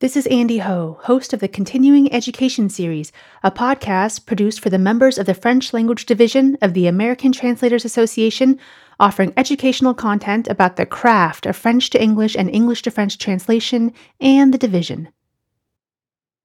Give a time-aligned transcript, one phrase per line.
[0.00, 3.10] This is Andy Ho, host of the Continuing Education Series,
[3.42, 7.84] a podcast produced for the members of the French Language Division of the American Translators
[7.84, 8.60] Association,
[9.00, 13.92] offering educational content about the craft of French to English and English to French translation
[14.20, 15.08] and the division.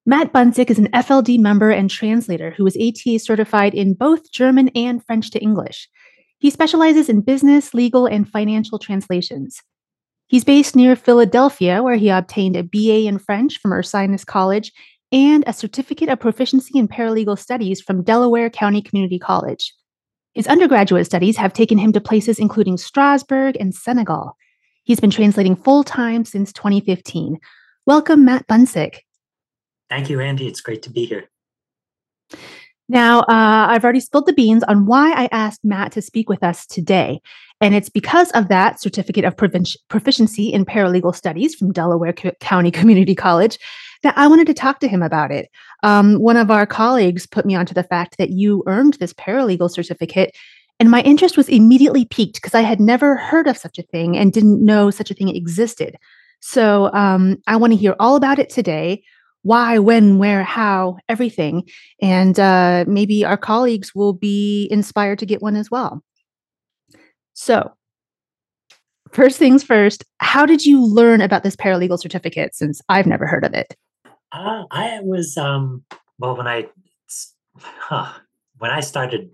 [0.04, 4.70] Matt Bunczk is an FLD member and translator who is ATA certified in both German
[4.70, 5.90] and French to English.
[6.40, 9.62] He specializes in business, legal, and financial translations.
[10.28, 14.72] He's based near Philadelphia, where he obtained a BA in French from Ursinus College
[15.12, 19.74] and a certificate of proficiency in paralegal studies from Delaware County Community College.
[20.34, 24.36] His undergraduate studies have taken him to places including Strasbourg and Senegal.
[24.84, 27.38] He's been translating full time since 2015.
[27.86, 29.00] Welcome, Matt Bunczk.
[29.90, 30.48] Thank you, Andy.
[30.48, 31.30] It's great to be here.
[32.90, 36.44] Now, uh, I've already spilled the beans on why I asked Matt to speak with
[36.44, 37.22] us today.
[37.62, 43.16] And it's because of that certificate of proficiency in paralegal studies from Delaware County Community
[43.16, 43.58] College
[44.02, 45.50] that I wanted to talk to him about it.
[45.82, 49.72] Um, one of our colleagues put me onto the fact that you earned this paralegal
[49.72, 50.36] certificate,
[50.80, 54.18] and my interest was immediately piqued because I had never heard of such a thing
[54.18, 55.96] and didn't know such a thing existed.
[56.42, 59.04] So um, I want to hear all about it today
[59.44, 61.70] why, when, where, how, everything.
[62.02, 66.04] And uh, maybe our colleagues will be inspired to get one as well.
[67.34, 67.74] So,
[69.12, 73.46] first things first, how did you learn about this paralegal certificate since I've never heard
[73.46, 73.76] of it?
[74.32, 75.84] Uh, I was, um,
[76.18, 76.70] well, when I,
[77.60, 78.14] huh,
[78.58, 79.30] when I started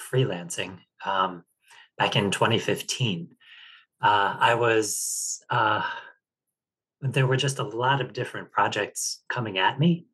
[0.00, 1.44] freelancing um,
[1.98, 3.28] back in 2015,
[4.00, 5.82] uh, I was, uh,
[7.00, 10.06] there were just a lot of different projects coming at me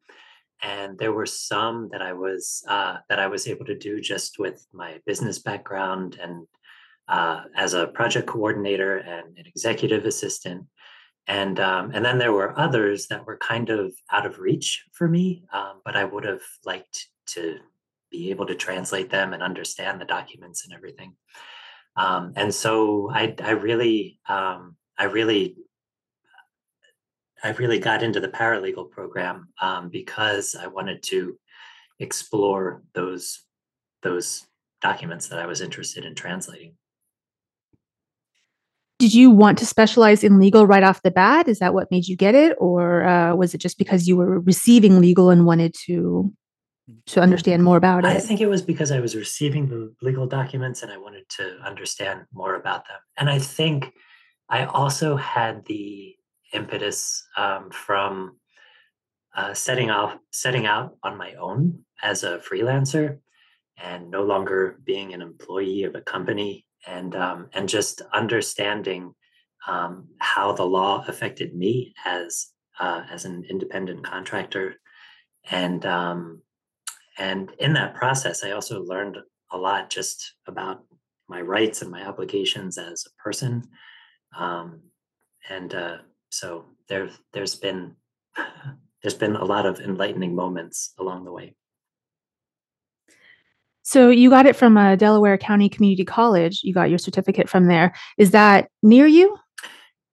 [0.63, 4.39] and there were some that i was uh, that i was able to do just
[4.39, 6.47] with my business background and
[7.09, 10.67] uh, as a project coordinator and an executive assistant.
[11.27, 15.09] And um, and then there were others that were kind of out of reach for
[15.09, 17.57] me um, but i would have liked to
[18.11, 21.15] be able to translate them and understand the documents and everything.
[21.97, 25.57] Um, and so i i really um, i really
[27.45, 31.39] I really got into the paralegal program um, because I wanted to
[32.01, 33.41] explore those
[34.03, 34.47] those
[34.81, 36.75] documents that I was interested in translating.
[38.99, 41.49] Did you want to specialize in legal right off the bat?
[41.49, 44.41] Is that what made you get it, or uh, was it just because you were
[44.41, 46.33] receiving legal and wanted to
[47.07, 48.09] to understand more about it?
[48.09, 51.59] I think it was because I was receiving the legal documents and I wanted to
[51.65, 52.99] understand more about them.
[53.19, 53.93] And I think
[54.49, 56.15] I also had the
[56.55, 58.39] impetus um, from
[59.37, 63.19] uh, setting off setting out on my own as a freelancer
[63.83, 69.13] and no longer being an employee of a company and um, and just understanding
[69.67, 72.49] um, how the law affected me as
[72.79, 74.75] uh, as an independent contractor.
[75.51, 76.43] And um,
[77.19, 79.19] and in that process I also learned
[79.51, 80.85] a lot just about
[81.29, 83.65] my rights and my obligations as a person.
[84.37, 84.83] Um,
[85.49, 85.99] and uh,
[86.35, 87.95] so there there's been
[89.03, 91.55] there's been a lot of enlightening moments along the way.
[93.83, 96.61] So you got it from a Delaware County Community College.
[96.63, 97.95] You got your certificate from there.
[98.17, 99.37] Is that near you?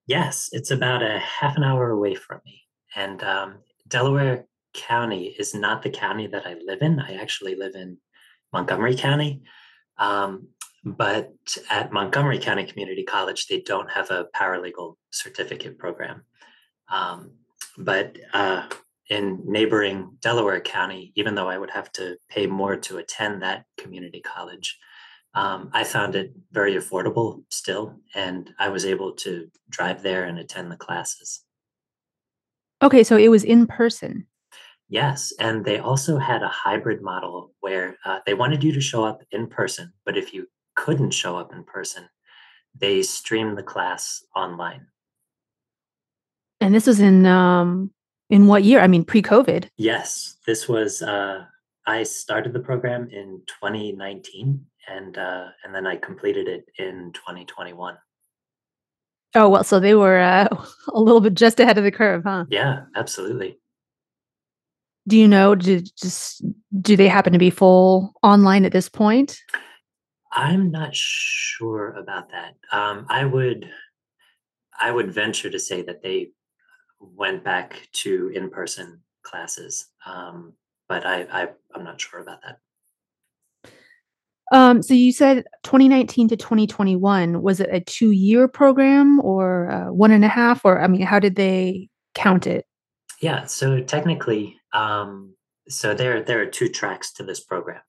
[0.07, 2.63] Yes, it's about a half an hour away from me.
[2.95, 6.99] And um, Delaware County is not the county that I live in.
[6.99, 7.97] I actually live in
[8.51, 9.41] Montgomery County.
[9.97, 10.49] Um,
[10.83, 11.33] but
[11.69, 16.23] at Montgomery County Community College, they don't have a paralegal certificate program.
[16.89, 17.31] Um,
[17.77, 18.67] but uh,
[19.09, 23.65] in neighboring Delaware County, even though I would have to pay more to attend that
[23.77, 24.77] community college,
[25.33, 30.39] um, I found it very affordable still, and I was able to drive there and
[30.39, 31.43] attend the classes.
[32.81, 34.27] Okay, so it was in person.
[34.89, 39.05] Yes, and they also had a hybrid model where uh, they wanted you to show
[39.05, 40.47] up in person, but if you
[40.81, 42.09] couldn't show up in person,
[42.75, 44.87] they streamed the class online.
[46.59, 47.91] And this was in um
[48.31, 48.79] in what year?
[48.79, 49.69] I mean, pre-COVID.
[49.77, 51.01] Yes, this was.
[51.01, 51.45] Uh,
[51.85, 57.97] I started the program in 2019, and uh, and then I completed it in 2021.
[59.35, 60.47] Oh well, so they were uh,
[60.93, 62.45] a little bit just ahead of the curve, huh?
[62.49, 63.59] Yeah, absolutely.
[65.07, 65.53] Do you know?
[65.53, 66.43] Do just
[66.79, 69.39] do they happen to be full online at this point?
[70.31, 72.55] I'm not sure about that.
[72.71, 73.69] Um, I would,
[74.79, 76.31] I would venture to say that they
[76.99, 80.53] went back to in-person classes, um,
[80.87, 82.59] but I, I, I'm not sure about that.
[84.51, 87.41] Um, so you said 2019 to 2021.
[87.41, 90.65] Was it a two-year program or uh, one and a half?
[90.65, 92.65] Or I mean, how did they count it?
[93.21, 95.35] Yeah, so technically, um,
[95.69, 97.81] so there there are two tracks to this program.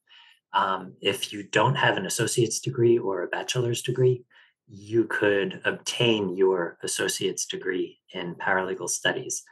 [0.55, 4.25] Um, if you don't have an associate's degree or a bachelor's degree,
[4.69, 9.43] you could obtain your associate's degree in paralegal studies.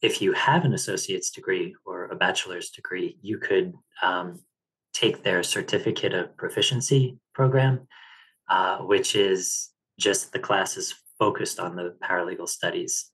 [0.00, 3.72] If you have an associate's degree or a bachelor's degree, you could
[4.02, 4.40] um,
[4.92, 7.86] take their certificate of proficiency program,
[8.48, 13.10] uh, which is just the classes focused on the paralegal studies.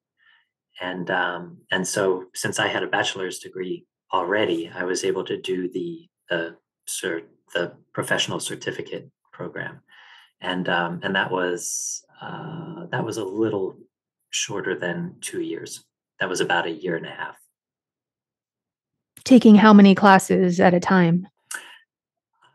[0.81, 5.41] And um, and so since I had a bachelor's degree already, I was able to
[5.41, 6.57] do the the
[6.89, 7.25] cert,
[7.55, 9.81] the professional certificate program,
[10.41, 13.77] and um, and that was uh, that was a little
[14.31, 15.85] shorter than two years.
[16.21, 17.37] That was about a year and a half.
[19.25, 21.29] Taking how many classes at a time?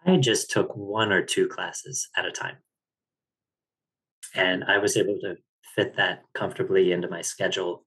[0.06, 2.58] I just took one or two classes at a time.
[4.36, 5.38] And I was able to
[5.76, 7.86] fit that comfortably into my schedule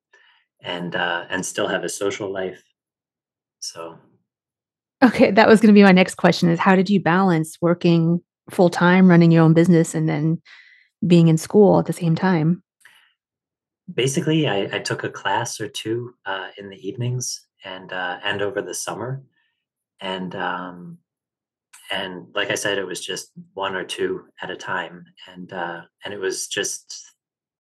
[0.63, 2.63] and uh, and still have a social life.
[3.61, 3.99] So
[5.03, 8.21] Okay, that was going to be my next question is how did you balance working
[8.51, 10.41] full time, running your own business and then
[11.07, 12.63] being in school at the same time?
[13.93, 18.43] basically, I, I took a class or two uh, in the evenings and uh, and
[18.43, 19.23] over the summer,
[20.01, 20.99] and um,
[21.91, 25.83] and like I said, it was just one or two at a time, and uh,
[26.05, 27.13] and it was just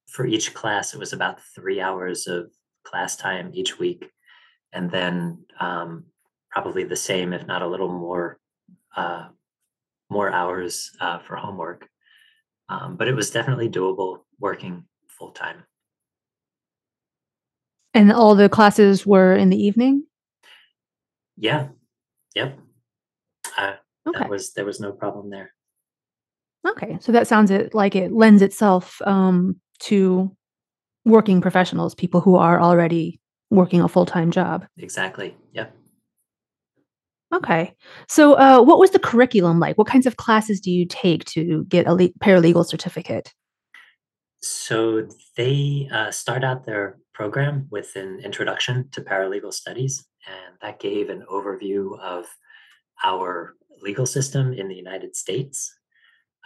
[0.09, 2.51] for each class, it was about three hours of
[2.85, 4.11] class time each week,
[4.73, 6.05] and then um,
[6.57, 8.39] probably the same, if not a little more,
[8.97, 9.29] uh,
[10.09, 11.87] more hours uh, for homework.
[12.71, 15.65] Um, but it was definitely doable working full time.
[17.93, 20.05] And all the classes were in the evening?
[21.37, 21.69] Yeah.
[22.35, 22.59] Yep.
[23.59, 23.75] Uh,
[24.15, 25.53] that was there was no problem there.
[26.67, 26.97] Okay.
[27.03, 30.35] So that sounds it like it lends itself um, to
[31.05, 33.21] working professionals, people who are already
[33.51, 34.67] working a full-time job.
[34.79, 35.37] Exactly.
[37.35, 37.75] Okay.
[38.09, 39.77] So uh, what was the curriculum like?
[39.77, 43.33] What kinds of classes do you take to get a le- paralegal certificate?
[44.41, 50.79] So they uh, start out their program with an introduction to paralegal studies, and that
[50.79, 52.27] gave an overview of
[53.05, 55.75] our legal system in the United States.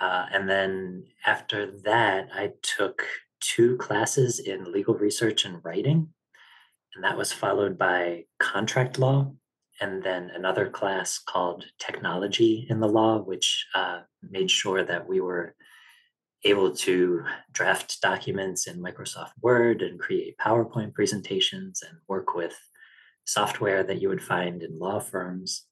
[0.00, 3.05] Uh, and then after that, I took
[3.41, 6.09] two classes in legal research and writing,
[6.94, 9.32] and that was followed by contract law,
[9.81, 15.21] and then another class called technology in the law, which uh, made sure that we
[15.21, 15.55] were
[16.44, 17.23] able to
[17.53, 22.59] draft documents in Microsoft Word and create PowerPoint presentations and work with
[23.25, 25.67] software that you would find in law firms.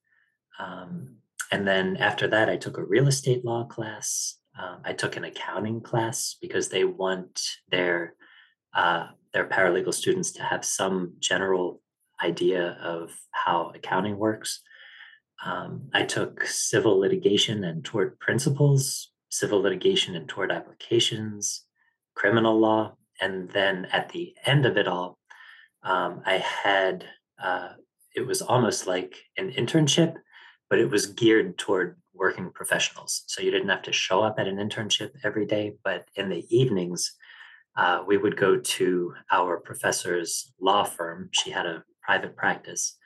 [0.58, 1.16] Um,
[1.50, 4.36] and then after that, I took a real estate law class.
[4.58, 7.40] Um, I took an accounting class because they want
[7.70, 8.14] their
[8.74, 11.80] uh, their paralegal students to have some general
[12.22, 14.60] idea of how accounting works.
[15.44, 21.64] Um, I took civil litigation and tort principles, civil litigation and tort applications,
[22.14, 25.18] criminal law, and then at the end of it all,
[25.82, 27.04] um, I had
[27.42, 27.70] uh,
[28.14, 30.14] it was almost like an internship,
[30.68, 33.22] but it was geared toward working professionals.
[33.28, 36.44] So you didn't have to show up at an internship every day, but in the
[36.50, 37.14] evenings,
[37.76, 41.28] uh, we would go to our professor's law firm.
[41.32, 42.96] She had a private practice,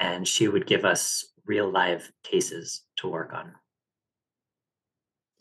[0.00, 3.52] and she would give us real live cases to work on.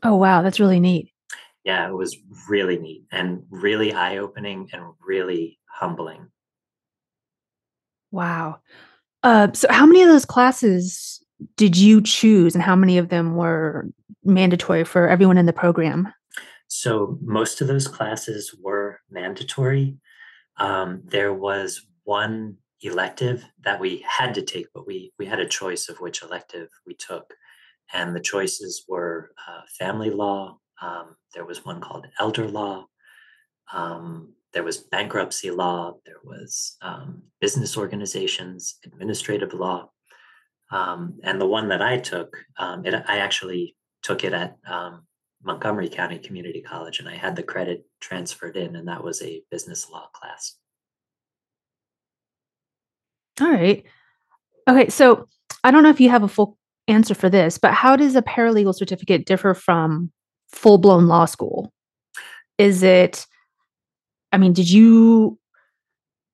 [0.03, 0.41] Oh, wow.
[0.41, 1.13] That's really neat.
[1.63, 2.17] Yeah, it was
[2.49, 6.27] really neat and really eye opening and really humbling.
[8.11, 8.59] Wow.
[9.23, 11.23] Uh, so how many of those classes
[11.55, 13.87] did you choose and how many of them were
[14.25, 16.13] mandatory for everyone in the program?
[16.67, 19.95] So most of those classes were mandatory.
[20.57, 25.47] Um, there was one elective that we had to take, but we we had a
[25.47, 27.33] choice of which elective we took,
[27.93, 30.57] and the choices were uh, family law.
[30.81, 32.85] Um, there was one called elder law.
[33.73, 35.95] Um, there was bankruptcy law.
[36.05, 39.89] There was um, business organizations, administrative law,
[40.71, 45.05] um, and the one that I took, um, it, I actually took it at um,
[45.43, 49.43] Montgomery County Community College, and I had the credit transferred in, and that was a
[49.51, 50.57] business law class.
[53.41, 53.83] All right.
[54.67, 54.89] Okay.
[54.89, 55.27] So
[55.63, 58.21] I don't know if you have a full answer for this, but how does a
[58.21, 60.11] paralegal certificate differ from
[60.51, 61.71] full blown law school?
[62.57, 63.25] Is it,
[64.31, 65.39] I mean, did you,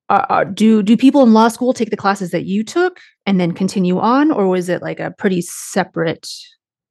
[0.08, 3.40] uh, uh, do do people in law school take the classes that you took and
[3.40, 6.28] then continue on, or was it like a pretty separate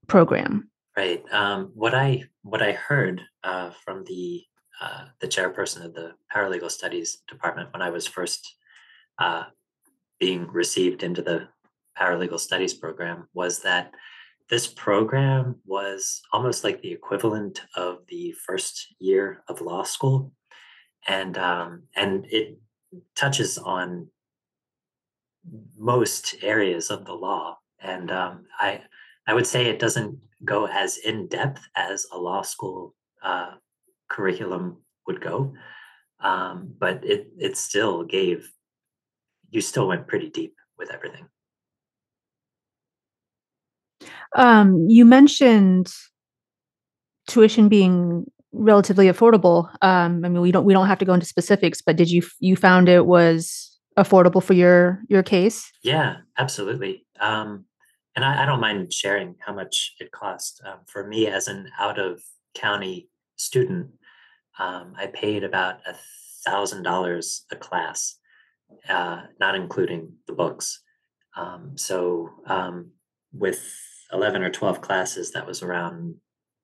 [0.07, 0.69] program?
[0.97, 1.23] Right.
[1.31, 4.43] Um, what I what I heard uh, from the
[4.81, 8.55] uh, the chairperson of the paralegal studies department when I was first
[9.19, 9.43] uh,
[10.21, 11.47] being received into the
[11.99, 13.91] paralegal studies program was that
[14.51, 20.31] this program was almost like the equivalent of the first year of law school.
[21.07, 22.59] And um, and it
[23.15, 24.07] touches on
[25.75, 27.57] most areas of the law.
[27.79, 28.81] And um, i
[29.27, 33.53] i would say it doesn't go as in depth as a law school uh,
[34.07, 35.53] curriculum would go.
[36.19, 38.51] Um, but it it still gave
[39.51, 41.27] you still went pretty deep with everything
[44.36, 45.91] Um, you mentioned
[47.27, 49.70] tuition being relatively affordable.
[49.81, 52.24] Um, I mean, we don't we don't have to go into specifics, but did you
[52.39, 55.70] you found it was affordable for your your case?
[55.84, 57.05] Yeah, absolutely.
[57.20, 57.65] Um,
[58.15, 60.62] and I, I don't mind sharing how much it cost.
[60.65, 62.22] Um, for me, as an out of
[62.55, 63.88] county student,
[64.60, 65.96] um, I paid about a
[66.46, 68.17] thousand dollars a class,
[68.89, 70.81] uh, not including the books.
[71.35, 72.91] Um, so um,
[73.33, 73.63] with
[74.11, 76.15] 11 or 12 classes, that was around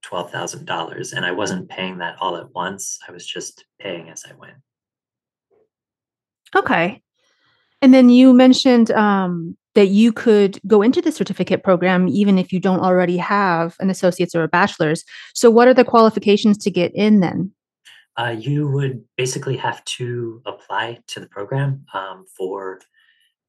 [0.05, 1.13] $12,000.
[1.13, 2.99] And I wasn't paying that all at once.
[3.07, 4.57] I was just paying as I went.
[6.55, 7.01] Okay.
[7.81, 12.51] And then you mentioned um, that you could go into the certificate program even if
[12.51, 15.03] you don't already have an associate's or a bachelor's.
[15.35, 17.51] So, what are the qualifications to get in then?
[18.17, 22.79] Uh, you would basically have to apply to the program um, for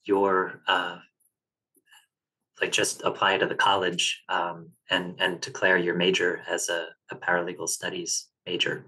[0.05, 0.99] your uh,
[2.61, 7.17] like just apply to the college um, and and declare your major as a, a
[7.17, 8.85] paralegal studies major.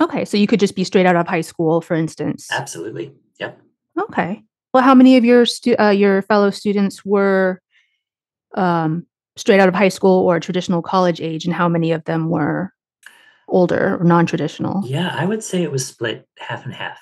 [0.00, 2.48] Okay, so you could just be straight out of high school, for instance.
[2.52, 3.14] Absolutely.
[3.40, 3.60] Yep.
[3.98, 4.42] Okay.
[4.74, 7.62] Well, how many of your stu- uh, your fellow students were
[8.54, 12.28] um, straight out of high school or traditional college age, and how many of them
[12.28, 12.72] were
[13.48, 14.82] older or non-traditional?
[14.84, 16.98] Yeah, I would say it was split half and half.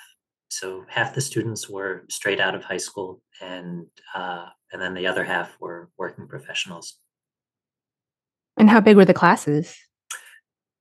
[0.49, 5.07] So half the students were straight out of high school, and uh, and then the
[5.07, 6.97] other half were working professionals.
[8.57, 9.75] And how big were the classes?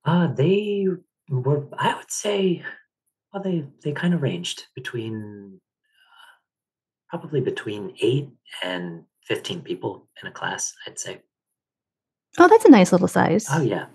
[0.04, 0.86] Uh, they
[1.28, 2.62] were, I would say,
[3.32, 5.60] well, they they kind of ranged between
[7.08, 8.28] probably between eight
[8.62, 10.72] and fifteen people in a class.
[10.86, 11.22] I'd say.
[12.38, 13.46] Oh, that's a nice little size.
[13.50, 13.86] Oh yeah,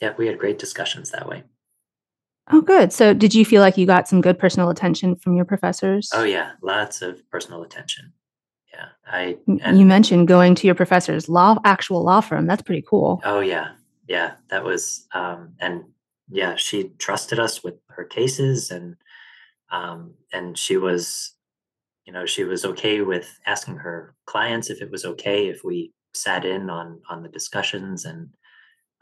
[0.00, 0.14] yeah.
[0.16, 1.44] We had great discussions that way.
[2.52, 2.92] Oh, good.
[2.92, 6.10] So, did you feel like you got some good personal attention from your professors?
[6.12, 8.12] Oh yeah, lots of personal attention.
[8.72, 12.46] Yeah, I M- You mentioned going to your professor's law, actual law firm.
[12.46, 13.20] That's pretty cool.
[13.24, 13.72] oh yeah,
[14.08, 14.32] yeah.
[14.48, 15.84] That was um, and
[16.28, 18.96] yeah, she trusted us with her cases, and
[19.70, 21.32] um, and she was,
[22.04, 25.92] you know, she was okay with asking her clients if it was okay if we
[26.14, 28.28] sat in on on the discussions and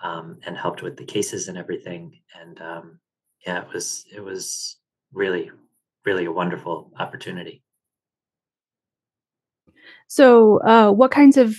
[0.02, 2.20] um, and helped with the cases and everything.
[2.40, 3.00] And um,
[3.46, 4.76] yeah, it was it was
[5.12, 5.50] really
[6.04, 7.62] really a wonderful opportunity.
[10.06, 11.54] So, uh, what kinds of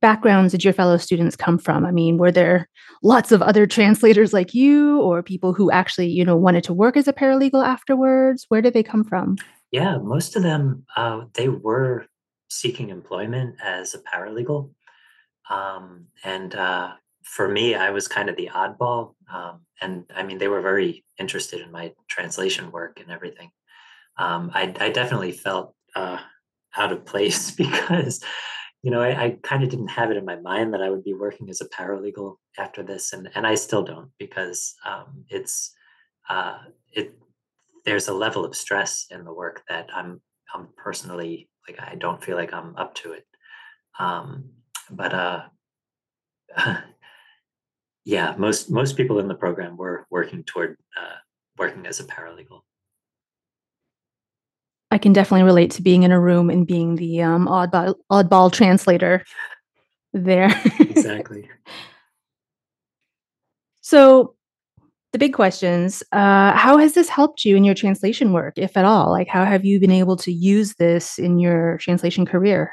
[0.00, 1.84] backgrounds did your fellow students come from?
[1.84, 2.68] I mean, were there
[3.02, 6.96] lots of other translators like you, or people who actually, you know, wanted to work
[6.96, 8.46] as a paralegal afterwards?
[8.48, 9.36] Where did they come from?
[9.70, 12.06] Yeah, most of them uh, they were
[12.48, 14.70] seeking employment as a paralegal,
[15.50, 16.92] um, and uh,
[17.24, 19.14] for me, I was kind of the oddball.
[19.32, 23.50] Um, and I mean, they were very interested in my translation work and everything.
[24.18, 26.18] Um, I, I definitely felt uh,
[26.76, 28.22] out of place because,
[28.82, 31.04] you know, I, I kind of didn't have it in my mind that I would
[31.04, 35.72] be working as a paralegal after this, and and I still don't because um, it's
[36.28, 36.58] uh,
[36.90, 37.14] it.
[37.84, 40.20] There's a level of stress in the work that I'm
[40.52, 43.24] I'm personally like I don't feel like I'm up to it.
[43.98, 44.50] Um,
[44.90, 45.42] but uh,
[48.04, 51.16] Yeah, most most people in the program were working toward uh,
[51.56, 52.62] working as a paralegal.
[54.90, 58.52] I can definitely relate to being in a room and being the um, oddball, oddball
[58.52, 59.24] translator
[60.12, 60.50] there.
[60.80, 61.48] Exactly.
[63.80, 64.34] so,
[65.12, 68.84] the big questions uh, how has this helped you in your translation work, if at
[68.84, 69.10] all?
[69.10, 72.72] Like, how have you been able to use this in your translation career?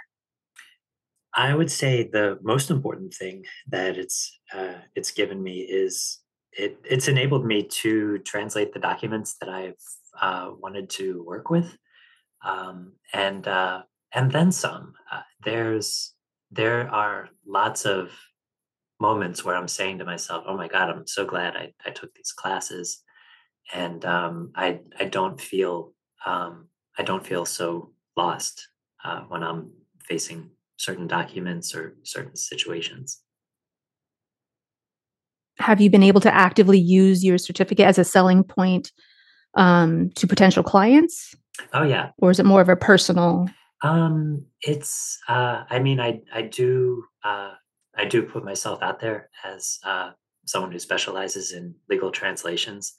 [1.36, 6.20] I would say the most important thing that it's uh, it's given me is
[6.52, 9.76] it it's enabled me to translate the documents that I've
[10.20, 11.78] uh, wanted to work with,
[12.44, 13.84] um, and uh,
[14.14, 14.94] and then some.
[15.12, 16.14] Uh, there's
[16.52, 18.12] there are lots of
[19.00, 22.14] moments where I'm saying to myself, "Oh my God, I'm so glad I, I took
[22.16, 23.04] these classes,"
[23.74, 25.94] and um, I I don't feel
[26.26, 28.68] um, I don't feel so lost
[29.06, 29.72] uh, when I'm
[30.04, 33.22] facing certain documents or certain situations.
[35.60, 38.94] Have you been able to actively use your certificate as a selling point
[39.56, 41.36] um, to potential clients?
[41.74, 42.12] Oh yeah.
[42.18, 43.50] Or is it more of a personal?
[43.84, 47.52] Um, it's uh, I mean, I I do uh,
[47.98, 50.12] I do put myself out there as uh,
[50.46, 52.94] someone who specializes in legal translations.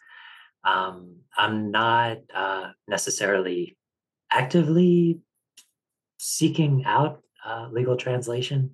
[0.65, 3.79] Um, I'm not uh, necessarily
[4.31, 5.21] actively
[6.19, 8.71] seeking out uh, legal translation,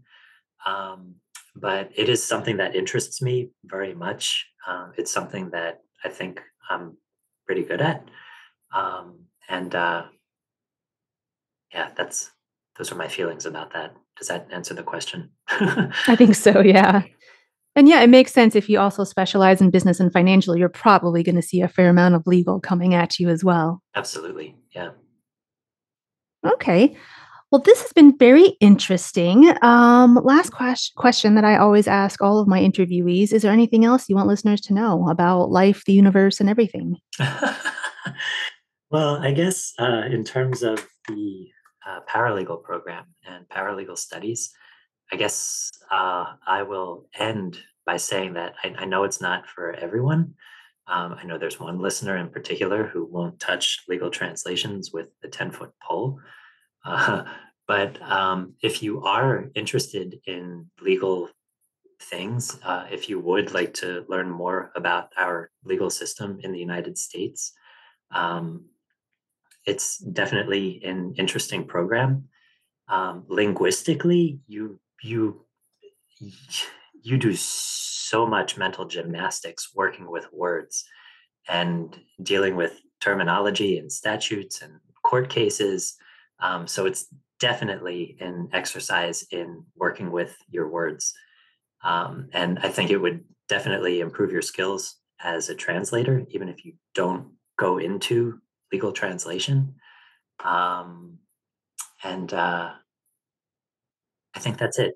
[0.64, 1.14] um,
[1.54, 4.46] but it is something that interests me very much.
[4.66, 6.96] Um, it's something that I think I'm
[7.46, 8.04] pretty good at,
[8.75, 10.04] um, and uh,
[11.73, 12.30] yeah, that's
[12.78, 13.94] those are my feelings about that.
[14.18, 15.30] Does that answer the question?
[15.49, 17.02] I think so, yeah.
[17.75, 21.23] And yeah, it makes sense if you also specialize in business and financial, you're probably
[21.23, 23.82] going to see a fair amount of legal coming at you as well.
[23.94, 24.56] Absolutely.
[24.75, 24.90] Yeah.
[26.44, 26.96] Okay.
[27.52, 29.54] Well, this has been very interesting.
[29.62, 33.84] Um, last quest- question that I always ask all of my interviewees Is there anything
[33.84, 36.96] else you want listeners to know about life, the universe, and everything?
[38.90, 41.46] well, I guess uh, in terms of the
[41.86, 44.50] uh, paralegal program and paralegal studies,
[45.12, 49.72] I guess uh, I will end by saying that I, I know it's not for
[49.72, 50.34] everyone.
[50.88, 55.28] Um, I know there's one listener in particular who won't touch legal translations with a
[55.28, 56.18] 10 foot pole.
[56.86, 57.24] Uh,
[57.66, 61.28] but um, if you are interested in legal
[62.00, 66.60] things, uh, if you would like to learn more about our legal system in the
[66.60, 67.52] United States,
[68.12, 68.66] um,
[69.66, 72.28] it's definitely an interesting program.
[72.88, 75.44] Um, linguistically, you you
[77.02, 80.84] you do so much mental gymnastics working with words
[81.48, 85.96] and dealing with terminology and statutes and court cases.
[86.40, 87.06] Um, so it's
[87.40, 91.12] definitely an exercise in working with your words.
[91.84, 96.64] Um, and I think it would definitely improve your skills as a translator, even if
[96.64, 98.40] you don't go into
[98.72, 99.74] legal translation.
[100.44, 101.18] Um,
[102.02, 102.72] and uh,
[104.34, 104.94] I think that's it.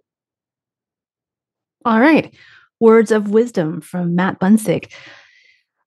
[1.84, 2.34] All right.
[2.78, 4.92] Words of wisdom from Matt Bunczk.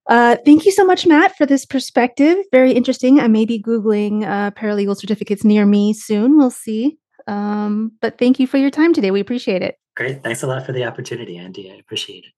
[0.07, 2.37] Uh, thank you so much, Matt, for this perspective.
[2.51, 3.19] Very interesting.
[3.19, 6.37] I may be Googling uh, paralegal certificates near me soon.
[6.37, 6.97] We'll see.
[7.27, 9.11] Um, but thank you for your time today.
[9.11, 9.77] We appreciate it.
[9.95, 10.23] Great.
[10.23, 11.71] Thanks a lot for the opportunity, Andy.
[11.71, 12.31] I appreciate it.